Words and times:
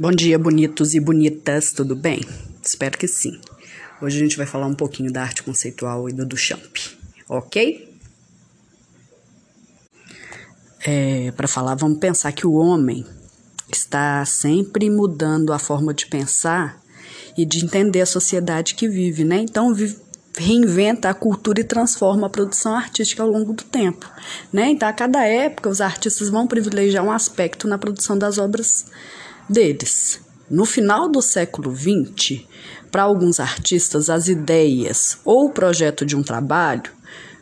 Bom 0.00 0.12
dia, 0.12 0.38
bonitos 0.38 0.94
e 0.94 0.98
bonitas, 0.98 1.72
tudo 1.72 1.94
bem? 1.94 2.22
Espero 2.64 2.96
que 2.96 3.06
sim. 3.06 3.38
Hoje 4.00 4.16
a 4.16 4.20
gente 4.20 4.34
vai 4.34 4.46
falar 4.46 4.66
um 4.66 4.74
pouquinho 4.74 5.12
da 5.12 5.20
arte 5.20 5.42
conceitual 5.42 6.08
e 6.08 6.12
do 6.14 6.24
Duchamp, 6.24 6.74
ok? 7.28 7.94
É, 10.86 11.30
Para 11.32 11.46
falar, 11.46 11.74
vamos 11.74 11.98
pensar 11.98 12.32
que 12.32 12.46
o 12.46 12.54
homem 12.54 13.04
está 13.70 14.24
sempre 14.24 14.88
mudando 14.88 15.52
a 15.52 15.58
forma 15.58 15.92
de 15.92 16.06
pensar 16.06 16.80
e 17.36 17.44
de 17.44 17.62
entender 17.62 18.00
a 18.00 18.06
sociedade 18.06 18.76
que 18.76 18.88
vive, 18.88 19.22
né? 19.22 19.40
Então, 19.40 19.74
vive, 19.74 19.98
reinventa 20.34 21.10
a 21.10 21.14
cultura 21.14 21.60
e 21.60 21.64
transforma 21.64 22.26
a 22.26 22.30
produção 22.30 22.74
artística 22.74 23.22
ao 23.22 23.28
longo 23.28 23.52
do 23.52 23.64
tempo, 23.64 24.10
né? 24.50 24.70
Então, 24.70 24.88
a 24.88 24.94
cada 24.94 25.26
época, 25.26 25.68
os 25.68 25.82
artistas 25.82 26.30
vão 26.30 26.46
privilegiar 26.46 27.04
um 27.04 27.12
aspecto 27.12 27.68
na 27.68 27.76
produção 27.76 28.16
das 28.16 28.38
obras 28.38 28.86
deles. 29.50 30.20
No 30.48 30.64
final 30.64 31.08
do 31.08 31.20
século 31.20 31.74
XX, 31.74 32.42
para 32.90 33.02
alguns 33.02 33.40
artistas, 33.40 34.08
as 34.08 34.28
ideias 34.28 35.18
ou 35.24 35.46
o 35.46 35.50
projeto 35.50 36.06
de 36.06 36.16
um 36.16 36.22
trabalho 36.22 36.90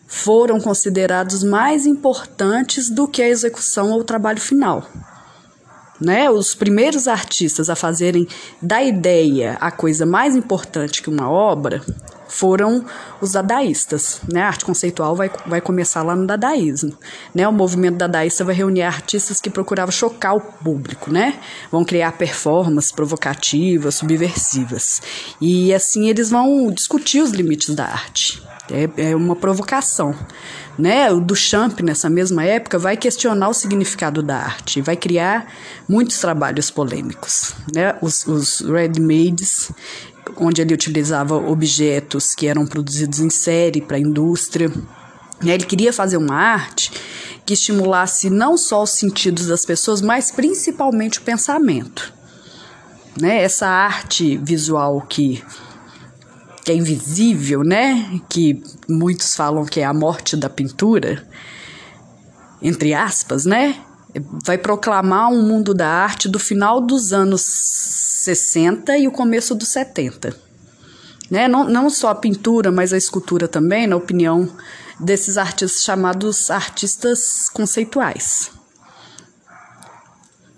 foram 0.07 0.59
considerados 0.59 1.45
mais 1.45 1.85
importantes 1.85 2.89
do 2.89 3.07
que 3.07 3.23
a 3.23 3.29
execução 3.29 3.93
ou 3.93 4.01
o 4.01 4.05
trabalho 4.05 4.41
final. 4.41 4.89
Né? 6.01 6.31
Os 6.31 6.55
primeiros 6.55 7.09
artistas 7.09 7.69
a 7.69 7.75
fazerem 7.75 8.27
da 8.63 8.83
ideia 8.83 9.57
a 9.61 9.71
coisa 9.71 10.07
mais 10.07 10.37
importante 10.37 11.03
que 11.03 11.11
uma 11.11 11.31
obra 11.31 11.83
foram 12.29 12.85
os 13.21 13.33
dadaístas. 13.33 14.21
Né? 14.31 14.43
A 14.43 14.47
arte 14.47 14.65
conceitual 14.65 15.17
vai, 15.17 15.31
vai 15.47 15.61
começar 15.61 16.03
lá 16.03 16.15
no 16.15 16.27
dadaísmo. 16.27 16.97
Né? 17.35 17.49
O 17.49 17.53
movimento 17.53 17.97
dadaísta 17.97 18.45
vai 18.45 18.55
reunir 18.55 18.83
artistas 18.83 19.41
que 19.41 19.51
procuravam 19.51 19.91
chocar 19.91 20.37
o 20.37 20.41
público, 20.41 21.11
né? 21.11 21.41
vão 21.73 21.85
criar 21.85 22.13
performances 22.13 22.93
provocativas, 22.93 23.97
subversivas. 23.97 25.03
E 25.41 25.75
assim 25.75 26.09
eles 26.09 26.31
vão 26.31 26.71
discutir 26.71 27.23
os 27.23 27.31
limites 27.31 27.75
da 27.75 27.87
arte. 27.87 28.43
É, 28.71 29.11
é 29.11 29.17
uma 29.17 29.35
provocação. 29.35 30.15
Né? 30.79 31.11
O 31.11 31.21
Duchamp, 31.21 31.81
nessa 31.81 32.09
mesma 32.09 32.45
época, 32.45 32.79
vai 32.79 32.97
questionar 32.97 33.49
o 33.49 33.55
significado 33.55 34.23
da 34.23 34.37
arte, 34.37 34.81
vai 34.81 34.97
criar 34.97 35.53
muitos 35.89 36.19
trabalhos 36.19 36.71
polêmicos. 36.71 37.55
Né? 37.75 37.97
Os, 38.01 38.27
os 38.27 38.61
ready-mades 38.61 39.71
onde 40.37 40.61
ele 40.61 40.75
utilizava 40.75 41.35
objetos 41.35 42.35
que 42.35 42.47
eram 42.47 42.67
produzidos 42.67 43.21
em 43.21 43.31
série 43.31 43.81
para 43.81 43.97
a 43.97 44.01
indústria. 44.01 44.71
Ele 45.45 45.65
queria 45.65 45.93
fazer 45.93 46.17
uma 46.17 46.35
arte 46.35 46.93
que 47.47 47.55
estimulasse 47.55 48.29
não 48.29 48.59
só 48.59 48.83
os 48.83 48.91
sentidos 48.91 49.47
das 49.47 49.65
pessoas, 49.65 50.03
mas 50.03 50.31
principalmente 50.31 51.19
o 51.19 51.23
pensamento. 51.23 52.13
Né? 53.21 53.43
Essa 53.43 53.67
arte 53.67 54.37
visual 54.37 55.01
que, 55.09 55.43
que 56.69 56.73
é 56.73 56.75
invisível, 56.75 57.65
né? 57.65 58.21
que 58.29 58.63
muitos 58.87 59.35
falam 59.35 59.65
que 59.65 59.81
é 59.81 59.85
a 59.87 59.95
morte 59.95 60.37
da 60.37 60.51
pintura, 60.51 61.27
entre 62.61 62.93
aspas, 62.93 63.47
né? 63.47 63.83
vai 64.45 64.59
proclamar 64.59 65.31
um 65.31 65.41
mundo 65.41 65.73
da 65.73 65.89
arte 65.89 66.29
do 66.29 66.39
final 66.39 66.79
dos 66.79 67.11
anos 67.15 67.41
60 67.41 68.99
e 68.99 69.09
o 69.09 69.11
começo 69.11 69.55
dos 69.55 69.69
70. 69.69 70.37
Né? 71.31 71.49
Não, 71.49 71.65
não 71.65 71.89
só 71.89 72.11
a 72.11 72.15
pintura, 72.15 72.71
mas 72.71 72.93
a 72.93 72.99
escultura 72.99 73.49
também, 73.49 73.87
na 73.87 73.97
opinião 73.97 74.47
desses 75.01 75.39
artistas 75.39 75.83
chamados 75.83 76.51
artistas 76.51 77.49
conceituais. 77.49 78.51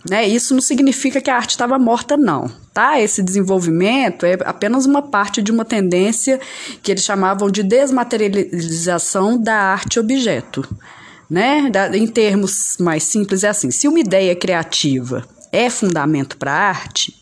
Né? 0.08 0.26
Isso 0.26 0.54
não 0.54 0.60
significa 0.60 1.20
que 1.20 1.30
a 1.30 1.36
arte 1.36 1.50
estava 1.50 1.78
morta, 1.78 2.16
não. 2.16 2.50
Tá? 2.72 3.00
Esse 3.00 3.22
desenvolvimento 3.22 4.24
é 4.24 4.38
apenas 4.44 4.86
uma 4.86 5.02
parte 5.02 5.42
de 5.42 5.52
uma 5.52 5.64
tendência 5.64 6.40
que 6.82 6.90
eles 6.90 7.04
chamavam 7.04 7.50
de 7.50 7.62
desmaterialização 7.62 9.36
da 9.40 9.56
arte-objeto. 9.56 10.66
Né? 11.28 11.70
Em 11.94 12.06
termos 12.06 12.76
mais 12.80 13.04
simples, 13.04 13.44
é 13.44 13.48
assim: 13.48 13.70
se 13.70 13.86
uma 13.86 14.00
ideia 14.00 14.34
criativa 14.34 15.24
é 15.52 15.68
fundamento 15.68 16.36
para 16.36 16.52
a 16.52 16.68
arte, 16.68 17.20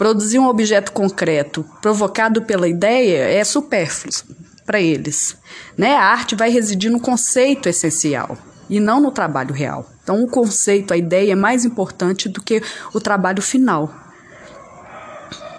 Produzir 0.00 0.38
um 0.38 0.46
objeto 0.46 0.92
concreto 0.92 1.62
provocado 1.82 2.40
pela 2.40 2.66
ideia 2.66 3.18
é 3.18 3.44
supérfluo 3.44 4.34
para 4.64 4.80
eles. 4.80 5.36
Né? 5.76 5.94
A 5.94 6.04
arte 6.04 6.34
vai 6.34 6.48
residir 6.48 6.90
no 6.90 6.98
conceito 6.98 7.68
essencial 7.68 8.38
e 8.70 8.80
não 8.80 8.98
no 8.98 9.10
trabalho 9.10 9.52
real. 9.52 9.86
Então, 10.02 10.22
o 10.22 10.26
conceito, 10.26 10.92
a 10.92 10.96
ideia 10.96 11.32
é 11.32 11.36
mais 11.36 11.64
importante 11.64 12.28
do 12.28 12.40
que 12.42 12.62
o 12.92 13.00
trabalho 13.00 13.42
final. 13.42 13.92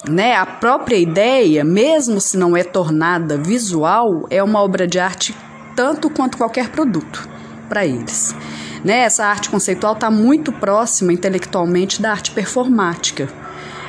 Né? 0.09 0.35
A 0.35 0.45
própria 0.45 0.97
ideia, 0.97 1.63
mesmo 1.63 2.19
se 2.19 2.37
não 2.37 2.57
é 2.57 2.63
tornada 2.63 3.37
visual, 3.37 4.25
é 4.29 4.41
uma 4.41 4.61
obra 4.61 4.87
de 4.87 4.99
arte 4.99 5.35
tanto 5.75 6.09
quanto 6.09 6.37
qualquer 6.37 6.69
produto 6.69 7.29
para 7.69 7.85
eles. 7.85 8.35
Né? 8.83 8.99
Essa 9.01 9.25
arte 9.25 9.49
conceitual 9.49 9.93
está 9.93 10.09
muito 10.09 10.51
próxima 10.51 11.13
intelectualmente 11.13 12.01
da 12.01 12.11
arte 12.11 12.31
performática 12.31 13.29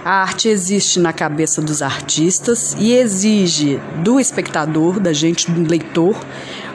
a 0.05 0.23
arte 0.23 0.49
existe 0.49 0.99
na 0.99 1.13
cabeça 1.13 1.63
dos 1.63 1.81
artistas 1.81 2.75
e 2.77 2.93
exige 2.93 3.81
do 4.03 4.19
espectador, 4.19 4.99
da 4.99 5.13
gente, 5.13 5.49
do 5.49 5.69
leitor, 5.69 6.17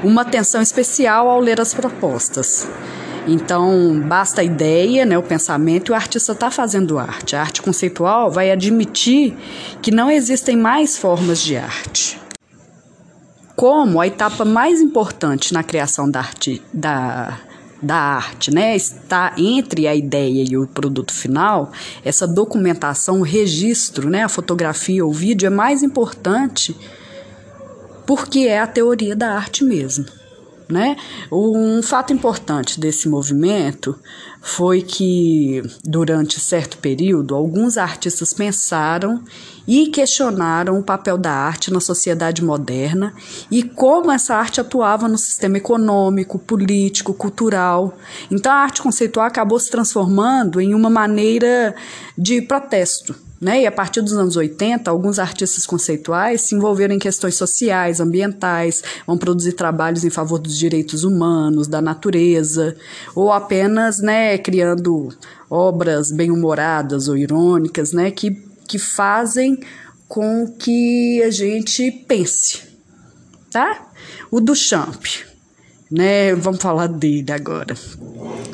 uma 0.02 0.22
atenção 0.22 0.62
especial 0.62 1.30
ao 1.30 1.42
ler 1.42 1.60
as 1.60 1.74
propostas. 1.74 2.66
Então, 3.28 4.00
basta 4.08 4.40
a 4.40 4.44
ideia, 4.44 5.06
né, 5.06 5.18
o 5.18 5.24
pensamento, 5.24 5.90
e 5.90 5.92
o 5.92 5.96
artista 5.96 6.32
está 6.32 6.50
fazendo 6.50 6.98
arte. 6.98 7.36
A 7.36 7.42
arte 7.42 7.62
conceitual 7.62 8.32
vai 8.32 8.52
admitir 8.52 9.36
que 9.82 9.92
não 9.92 10.10
existem 10.10 10.56
mais 10.56 10.98
formas 10.98 11.42
de 11.42 11.58
arte. 11.58 12.18
Como 13.54 14.00
a 14.00 14.08
etapa 14.08 14.46
mais 14.46 14.80
importante 14.80 15.54
na 15.54 15.62
criação 15.62 16.10
da 16.10 16.20
arte, 16.20 16.62
da 16.74 17.40
da 17.82 17.96
arte, 17.96 18.52
né, 18.52 18.76
está 18.76 19.34
entre 19.38 19.88
a 19.88 19.96
ideia 19.96 20.44
e 20.50 20.58
o 20.58 20.66
produto 20.66 21.14
final, 21.14 21.72
essa 22.04 22.28
documentação, 22.28 23.20
o 23.20 23.24
registro, 23.24 24.10
né, 24.10 24.24
a 24.24 24.30
fotografia 24.30 25.06
ou 25.06 25.14
vídeo 25.14 25.46
é 25.46 25.50
mais 25.52 25.84
importante 25.84 26.76
porque 28.04 28.40
é 28.40 28.60
a 28.60 28.66
teoria 28.66 29.16
da 29.16 29.34
arte 29.34 29.64
mesmo. 29.64 30.06
Né? 30.70 30.98
Um 31.32 31.82
fato 31.82 32.12
importante 32.12 32.78
desse 32.78 33.08
movimento 33.08 33.98
foi 34.42 34.82
que, 34.82 35.62
durante 35.84 36.42
certo 36.42 36.78
período, 36.78 37.36
alguns 37.36 37.78
artistas 37.78 38.34
pensaram 38.34 39.24
e 39.66 39.88
questionaram 39.88 40.80
o 40.80 40.84
papel 40.84 41.18
da 41.18 41.32
arte 41.32 41.72
na 41.72 41.80
sociedade 41.80 42.44
moderna 42.44 43.14
e 43.50 43.64
como 43.64 44.12
essa 44.12 44.36
arte 44.36 44.60
atuava 44.60 45.08
no 45.08 45.18
sistema 45.18 45.58
econômico, 45.58 46.40
político, 46.40 47.14
cultural. 47.14 47.98
Então, 48.32 48.52
a 48.52 48.56
arte 48.56 48.82
conceitual 48.82 49.26
acabou 49.26 49.60
se 49.60 49.70
transformando 49.70 50.60
em 50.60 50.74
uma 50.74 50.90
maneira 50.90 51.76
de 52.18 52.42
protesto 52.42 53.27
né? 53.40 53.62
E 53.62 53.68
a 53.68 53.72
partir 53.72 54.02
dos 54.02 54.14
anos 54.14 54.36
80, 54.36 54.90
alguns 54.90 55.20
artistas 55.20 55.66
conceituais 55.66 56.42
se 56.42 56.56
envolveram 56.56 56.96
em 56.96 57.00
questões 57.00 57.36
sociais, 57.36 58.00
ambientais, 58.00 58.84
vão 59.06 59.18
produzir 59.18 59.54
trabalhos 59.54 60.04
em 60.04 60.10
favor 60.10 60.40
dos 60.40 60.58
direitos 60.58 61.04
humanos, 61.04 61.68
da 61.68 61.82
natureza, 61.82 62.76
ou 63.16 63.32
apenas 63.32 64.00
né, 64.00 64.38
criando 64.38 65.10
obras 65.50 66.12
bem-humoradas 66.12 67.08
ou 67.08 67.16
irônicas 67.16 67.94
né, 67.94 68.12
que, 68.12 68.32
que 68.68 68.80
fazem 68.80 69.60
com 70.08 70.48
que 70.48 71.22
a 71.24 71.30
gente 71.30 71.92
pense. 71.92 72.64
Tá? 73.52 73.88
O 74.32 74.40
Duchamp, 74.42 75.27
né? 75.92 76.36
Vamos 76.36 76.62
falar 76.62 76.88
dele 76.88 77.32
agora. 77.32 77.76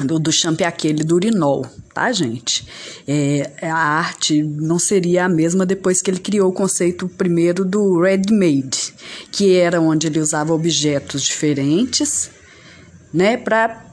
Do 0.04 0.20
Duchamp 0.20 0.62
é 0.62 0.66
aquele 0.66 1.04
do 1.04 1.16
urinol 1.16 1.66
tá, 1.94 2.12
gente? 2.12 2.66
É, 3.08 3.52
a 3.62 3.76
arte 3.76 4.42
não 4.42 4.80
seria 4.80 5.26
a 5.26 5.30
mesma 5.30 5.66
depois 5.66 6.02
que 6.02 6.10
ele 6.10 6.20
criou 6.20 6.50
o 6.50 6.54
conceito 6.54 7.08
primeiro 7.08 7.64
do 7.64 8.02
ready-made, 8.02 8.94
que 9.32 9.56
era 9.56 9.80
onde 9.80 10.08
ele 10.08 10.20
usava 10.20 10.54
objetos 10.54 11.22
diferentes, 11.22 12.32
né, 13.14 13.38
para 13.38 13.86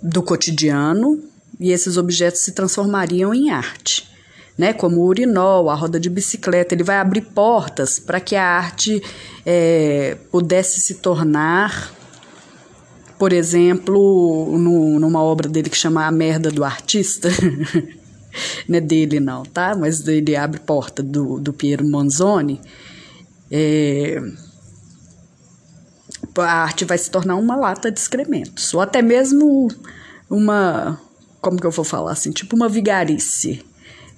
do 0.00 0.22
cotidiano 0.22 1.20
e 1.58 1.72
esses 1.72 1.96
objetos 1.96 2.40
se 2.40 2.52
transformariam 2.52 3.34
em 3.34 3.50
arte. 3.50 4.06
Né, 4.56 4.72
como 4.72 5.00
o 5.00 5.06
urinol, 5.06 5.70
a 5.70 5.74
roda 5.74 6.00
de 6.00 6.10
bicicleta, 6.10 6.74
ele 6.74 6.82
vai 6.82 6.98
abrir 6.98 7.20
portas 7.20 8.00
para 8.00 8.18
que 8.18 8.34
a 8.34 8.44
arte 8.44 9.00
é, 9.46 10.16
pudesse 10.32 10.80
se 10.80 10.96
tornar 10.96 11.92
por 13.18 13.32
exemplo, 13.32 14.56
no, 14.58 15.00
numa 15.00 15.22
obra 15.22 15.48
dele 15.48 15.68
que 15.68 15.76
chama 15.76 16.06
A 16.06 16.10
Merda 16.10 16.50
do 16.50 16.64
Artista, 16.64 17.28
não 18.68 18.78
é 18.78 18.80
dele 18.80 19.18
não, 19.18 19.42
tá? 19.42 19.74
Mas 19.76 20.06
ele 20.06 20.36
abre 20.36 20.60
porta 20.60 21.02
do, 21.02 21.40
do 21.40 21.52
Piero 21.52 21.86
Manzoni, 21.86 22.60
é, 23.50 24.22
a 26.36 26.62
arte 26.62 26.84
vai 26.84 26.98
se 26.98 27.10
tornar 27.10 27.36
uma 27.36 27.56
lata 27.56 27.90
de 27.90 27.98
excrementos, 27.98 28.72
ou 28.72 28.80
até 28.80 29.02
mesmo 29.02 29.68
uma, 30.30 31.00
como 31.40 31.58
que 31.58 31.66
eu 31.66 31.70
vou 31.70 31.84
falar 31.84 32.12
assim, 32.12 32.30
tipo 32.30 32.54
uma 32.54 32.68
vigarice, 32.68 33.64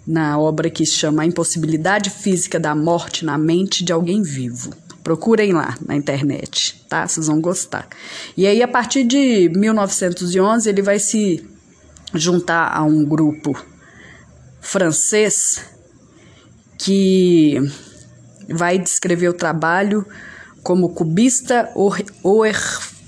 na 0.07 0.39
obra 0.39 0.69
que 0.69 0.85
se 0.85 0.93
chama 0.93 1.23
A 1.23 1.27
Impossibilidade 1.27 2.11
Física 2.11 2.59
da 2.59 2.75
Morte 2.75 3.25
na 3.25 3.39
Mente 3.39 3.85
de 3.85 3.93
Alguém 3.93 4.23
Vivo. 4.23 4.71
Procurem 5.03 5.53
lá 5.53 5.77
na 5.87 5.97
internet, 5.97 6.85
tá? 6.89 7.07
Vocês 7.07 7.27
vão 7.27 7.41
gostar. 7.41 7.89
E 8.37 8.47
aí, 8.47 8.63
a 8.63 8.69
partir 8.69 9.05
de 9.05 9.49
1911, 9.49 10.69
ele 10.69 10.83
vai 10.83 10.99
se 10.99 11.45
juntar 12.15 12.77
a 12.77 12.83
um 12.83 13.05
grupo 13.05 13.57
francês 14.61 15.65
que 16.79 17.57
vai 18.49 18.79
descrever 18.79 19.29
o 19.29 19.33
trabalho 19.33 20.05
como 20.63 20.91
cubista 20.91 21.71
or, 21.75 22.03
or, 22.23 22.55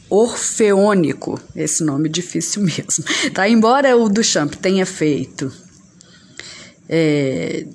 orfeônico. 0.08 1.40
Esse 1.54 1.82
nome 1.82 2.08
é 2.08 2.12
difícil 2.12 2.62
mesmo. 2.64 3.04
Tá? 3.32 3.48
Embora 3.48 3.96
o 3.96 4.08
Duchamp 4.08 4.54
tenha 4.54 4.86
feito 4.86 5.52
é, 6.88 7.66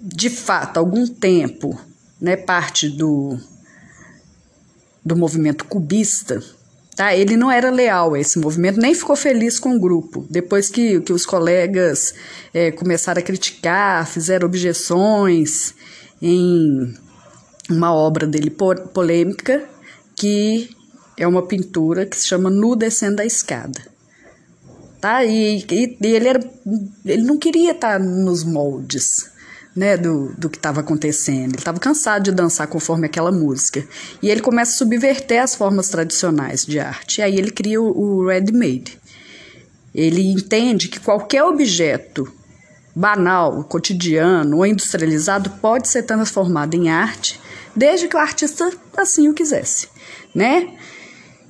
de 0.00 0.30
fato 0.30 0.78
algum 0.78 1.06
tempo 1.06 1.78
né, 2.20 2.36
parte 2.36 2.88
do, 2.88 3.38
do 5.04 5.16
movimento 5.16 5.64
cubista, 5.64 6.42
tá? 6.94 7.14
Ele 7.14 7.36
não 7.36 7.50
era 7.50 7.70
leal 7.70 8.14
a 8.14 8.20
esse 8.20 8.38
movimento, 8.38 8.78
nem 8.78 8.94
ficou 8.94 9.16
feliz 9.16 9.58
com 9.58 9.76
o 9.76 9.80
grupo. 9.80 10.26
Depois 10.28 10.68
que, 10.68 11.00
que 11.00 11.12
os 11.12 11.24
colegas 11.24 12.14
é, 12.52 12.70
começaram 12.70 13.20
a 13.20 13.24
criticar, 13.24 14.06
fizeram 14.06 14.46
objeções 14.46 15.74
em 16.20 16.94
uma 17.68 17.94
obra 17.94 18.26
dele 18.26 18.50
polêmica, 18.92 19.64
que 20.14 20.68
é 21.16 21.26
uma 21.26 21.46
pintura 21.46 22.04
que 22.04 22.18
se 22.18 22.26
chama 22.26 22.50
Nu 22.50 22.76
Descendo 22.76 23.22
a 23.22 23.24
Escada. 23.24 23.80
Tá? 25.00 25.24
E, 25.24 25.64
e, 25.70 25.98
e 25.98 26.06
ele, 26.06 26.28
era, 26.28 26.40
ele 27.06 27.22
não 27.22 27.38
queria 27.38 27.70
estar 27.70 27.98
nos 27.98 28.44
moldes 28.44 29.29
né, 29.74 29.96
do, 29.96 30.32
do 30.36 30.48
que 30.48 30.56
estava 30.56 30.80
acontecendo. 30.80 31.50
Ele 31.50 31.58
estava 31.58 31.78
cansado 31.78 32.24
de 32.24 32.32
dançar 32.32 32.66
conforme 32.66 33.06
aquela 33.06 33.30
música. 33.30 33.84
E 34.22 34.28
ele 34.28 34.40
começa 34.40 34.72
a 34.72 34.78
subverter 34.78 35.42
as 35.42 35.54
formas 35.54 35.88
tradicionais 35.88 36.64
de 36.66 36.78
arte. 36.78 37.20
E 37.20 37.22
aí 37.22 37.36
ele 37.36 37.50
cria 37.50 37.80
o, 37.80 37.86
o 37.86 38.26
ready-made. 38.26 38.98
Ele 39.94 40.30
entende 40.30 40.88
que 40.88 41.00
qualquer 41.00 41.44
objeto 41.44 42.32
banal, 42.94 43.64
cotidiano 43.64 44.58
ou 44.58 44.66
industrializado 44.66 45.50
pode 45.60 45.88
ser 45.88 46.02
transformado 46.02 46.74
em 46.74 46.90
arte, 46.90 47.40
desde 47.74 48.08
que 48.08 48.16
o 48.16 48.18
artista 48.18 48.70
assim 48.96 49.28
o 49.28 49.34
quisesse, 49.34 49.88
né? 50.34 50.74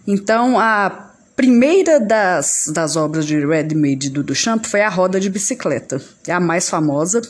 Então, 0.07 0.59
a 0.59 1.13
primeira 1.35 1.99
das, 1.99 2.71
das 2.73 2.97
obras 2.97 3.25
de 3.27 3.45
ready-made 3.45 4.11
do 4.11 4.23
Duchamp 4.23 4.65
foi 4.67 4.83
a 4.83 4.89
roda 4.89 5.19
de 5.19 5.31
bicicleta, 5.31 6.01
é 6.27 6.33
a 6.33 6.41
mais 6.41 6.69
famosa, 6.69 7.23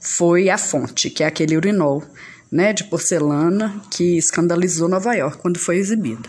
foi 0.00 0.48
a 0.48 0.58
fonte, 0.58 1.10
que 1.10 1.22
é 1.22 1.26
aquele 1.26 1.56
urinol, 1.56 2.02
né, 2.50 2.72
de 2.72 2.84
porcelana 2.84 3.82
que 3.90 4.16
escandalizou 4.16 4.88
Nova 4.88 5.14
York 5.14 5.38
quando 5.38 5.58
foi 5.58 5.76
exibida. 5.78 6.28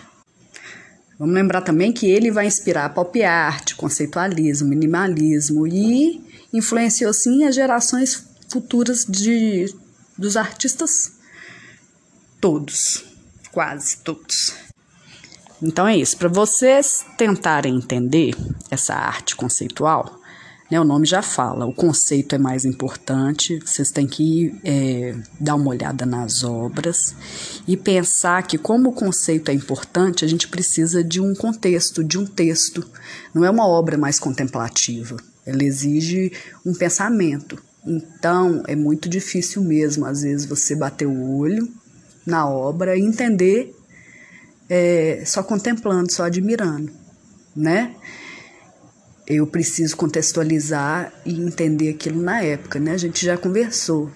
Vamos 1.20 1.34
lembrar 1.34 1.62
também 1.62 1.92
que 1.92 2.06
ele 2.06 2.30
vai 2.30 2.46
inspirar 2.46 2.94
pop 2.94 3.24
art, 3.24 3.74
conceitualismo, 3.76 4.68
minimalismo 4.68 5.66
e 5.66 6.22
influenciou 6.54 7.12
sim 7.14 7.44
as 7.44 7.56
gerações 7.56 8.28
futuras 8.50 9.04
de 9.04 9.74
dos 10.18 10.36
artistas 10.36 11.12
todos, 12.42 13.04
quase 13.52 13.98
todos. 13.98 14.54
Então 15.62 15.88
é 15.88 15.98
isso, 15.98 16.18
para 16.18 16.30
vocês 16.30 17.06
tentarem 17.18 17.76
entender 17.76 18.36
essa 18.70 18.94
arte 18.94 19.36
conceitual, 19.36 20.20
né, 20.70 20.80
o 20.80 20.84
nome 20.84 21.06
já 21.06 21.22
fala, 21.22 21.66
o 21.66 21.74
conceito 21.74 22.36
é 22.36 22.38
mais 22.38 22.66
importante, 22.66 23.60
vocês 23.66 23.90
têm 23.90 24.06
que 24.06 24.54
é, 24.66 25.16
dar 25.40 25.56
uma 25.56 25.70
olhada 25.70 26.06
nas 26.06 26.44
obras 26.44 27.16
e 27.66 27.78
pensar 27.78 28.46
que, 28.46 28.58
como 28.58 28.90
o 28.90 28.94
conceito 28.94 29.50
é 29.50 29.54
importante, 29.54 30.26
a 30.26 30.28
gente 30.28 30.48
precisa 30.48 31.04
de 31.04 31.22
um 31.22 31.34
contexto, 31.34 32.04
de 32.04 32.18
um 32.18 32.26
texto. 32.26 32.86
Não 33.34 33.46
é 33.46 33.50
uma 33.50 33.66
obra 33.66 33.98
mais 33.98 34.20
contemplativa, 34.20 35.16
ela 35.46 35.64
exige 35.64 36.34
um 36.66 36.74
pensamento. 36.74 37.58
Então, 37.86 38.62
é 38.68 38.76
muito 38.76 39.08
difícil 39.08 39.64
mesmo, 39.64 40.06
às 40.06 40.22
vezes, 40.24 40.46
você 40.46 40.76
bater 40.76 41.08
o 41.08 41.38
olho 41.38 41.72
na 42.26 42.46
obra 42.46 42.98
e 42.98 43.02
entender 43.02 43.74
é, 44.70 45.24
só 45.26 45.42
contemplando, 45.42 46.12
só 46.12 46.26
admirando, 46.26 46.92
né? 47.56 47.96
Eu 49.28 49.46
preciso 49.46 49.98
contextualizar 49.98 51.12
e 51.26 51.40
entender 51.40 51.90
aquilo 51.90 52.22
na 52.22 52.42
época, 52.42 52.80
né? 52.80 52.94
A 52.94 52.98
gente 52.98 53.26
já 53.26 53.38
conversou 53.38 54.10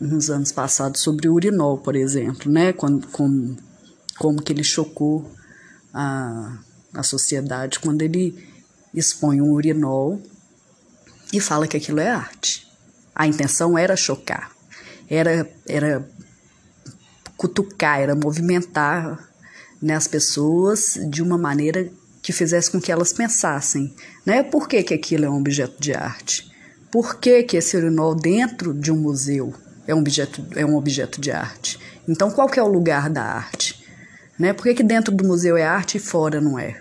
nos 0.00 0.30
anos 0.30 0.52
passados 0.52 1.00
sobre 1.00 1.28
o 1.28 1.34
urinol, 1.34 1.78
por 1.78 1.96
exemplo, 1.96 2.50
né? 2.50 2.72
Quando, 2.72 3.08
como, 3.08 3.56
como 4.18 4.40
que 4.40 4.52
ele 4.52 4.62
chocou 4.62 5.28
a, 5.92 6.58
a 6.94 7.02
sociedade 7.02 7.80
quando 7.80 8.02
ele 8.02 8.38
expõe 8.94 9.40
um 9.40 9.50
urinol 9.50 10.22
e 11.32 11.40
fala 11.40 11.66
que 11.66 11.76
aquilo 11.76 11.98
é 11.98 12.10
arte. 12.10 12.66
A 13.14 13.26
intenção 13.26 13.76
era 13.76 13.96
chocar, 13.96 14.52
era, 15.10 15.50
era 15.66 16.08
cutucar, 17.36 18.00
era 18.00 18.14
movimentar 18.14 19.28
né, 19.82 19.94
as 19.94 20.06
pessoas 20.06 20.98
de 21.10 21.20
uma 21.20 21.36
maneira 21.36 21.90
que 22.22 22.32
fizesse 22.32 22.70
com 22.70 22.80
que 22.80 22.92
elas 22.92 23.12
pensassem, 23.12 23.92
né? 24.24 24.44
Por 24.44 24.68
que, 24.68 24.82
que 24.84 24.94
aquilo 24.94 25.24
é 25.24 25.30
um 25.30 25.38
objeto 25.38 25.74
de 25.80 25.92
arte? 25.92 26.50
Por 26.90 27.18
que, 27.18 27.42
que 27.42 27.56
esse 27.56 27.76
urinol 27.76 28.14
dentro 28.14 28.72
de 28.72 28.92
um 28.92 28.96
museu 28.96 29.52
é 29.86 29.94
um 29.94 29.98
objeto, 29.98 30.46
é 30.54 30.64
um 30.64 30.76
objeto 30.76 31.20
de 31.20 31.32
arte? 31.32 31.80
Então, 32.06 32.30
qual 32.30 32.48
que 32.48 32.60
é 32.60 32.62
o 32.62 32.68
lugar 32.68 33.10
da 33.10 33.24
arte? 33.24 33.82
Né? 34.38 34.52
Por 34.52 34.64
que, 34.64 34.74
que 34.74 34.82
dentro 34.82 35.12
do 35.14 35.24
museu 35.24 35.56
é 35.56 35.64
arte 35.64 35.96
e 35.96 36.00
fora 36.00 36.40
não 36.40 36.58
é? 36.58 36.80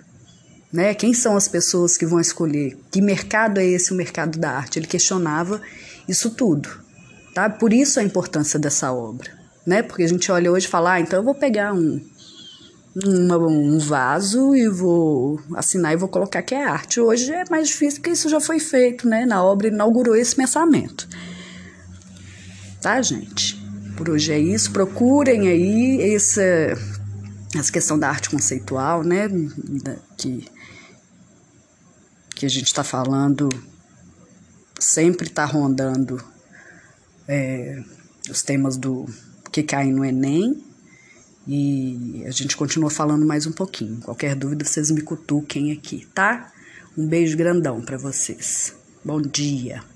Né? 0.72 0.94
Quem 0.94 1.14
são 1.14 1.36
as 1.36 1.48
pessoas 1.48 1.98
que 1.98 2.06
vão 2.06 2.20
escolher? 2.20 2.78
Que 2.92 3.02
mercado 3.02 3.60
é 3.60 3.66
esse 3.66 3.92
o 3.92 3.96
mercado 3.96 4.38
da 4.38 4.52
arte? 4.52 4.80
Ele 4.80 4.88
questionava 4.88 5.62
isso 6.08 6.30
tudo. 6.32 6.70
Tá? 7.34 7.50
Por 7.50 7.74
isso 7.74 8.00
a 8.00 8.04
importância 8.04 8.60
dessa 8.60 8.92
obra. 8.92 9.32
Né? 9.66 9.82
Porque 9.82 10.04
a 10.04 10.08
gente 10.08 10.32
olha 10.32 10.52
hoje 10.52 10.68
e 10.68 10.70
fala, 10.70 10.94
ah, 10.94 11.00
então 11.00 11.20
eu 11.20 11.24
vou 11.24 11.36
pegar 11.36 11.74
um, 11.74 12.02
uma, 12.96 13.38
um 13.38 13.80
vaso 13.80 14.56
e 14.56 14.68
vou 14.68 15.40
assinar 15.56 15.94
e 15.94 15.98
vou 15.98 16.10
colocar 16.10 16.42
que 16.42 16.54
é 16.54 16.64
arte. 16.64 17.00
Hoje 17.00 17.32
é 17.32 17.44
mais 17.50 17.70
difícil 17.70 18.02
porque 18.02 18.12
isso 18.12 18.30
já 18.30 18.40
foi 18.40 18.60
feito, 18.60 19.08
né? 19.08 19.26
Na 19.26 19.44
obra 19.44 19.68
inaugurou 19.68 20.16
esse 20.16 20.36
pensamento. 20.36 21.08
Tá, 22.81 23.02
gente? 23.02 23.56
Por 23.95 24.10
hoje 24.10 24.31
é 24.33 24.40
isso. 24.40 24.71
Procurem 24.71 25.48
aí 25.48 26.14
essa, 26.14 26.42
essa 27.56 27.71
questão 27.71 27.98
da 27.98 28.10
arte 28.10 28.30
conceitual, 28.30 29.04
né? 29.04 29.30
Que, 30.18 30.45
que 32.36 32.45
a 32.45 32.50
gente 32.50 32.68
está 32.68 32.83
falando 32.83 33.50
sempre 34.80 35.28
está 35.28 35.45
rondando 35.45 36.21
é, 37.28 37.83
os 38.30 38.42
temas 38.42 38.76
do 38.76 39.06
que 39.52 39.62
caem 39.62 39.94
no 39.94 40.04
Enem 40.04 40.70
e 41.48 42.24
a 42.26 42.31
gente 42.31 42.56
continua 42.56 42.90
falando 42.90 43.26
mais 43.26 43.45
um 43.48 43.52
pouquinho. 43.52 44.00
Qualquer 44.02 44.36
dúvida, 44.36 44.66
vocês 44.66 44.92
me 44.92 45.02
cutuquem 45.02 45.71
aqui, 45.71 46.07
tá? 46.14 46.52
Um 46.98 47.07
beijo 47.07 47.38
grandão 47.38 47.81
para 47.81 47.98
vocês. 47.98 48.76
Bom 49.04 49.21
dia. 49.21 49.91